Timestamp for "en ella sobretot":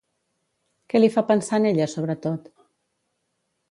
1.61-2.53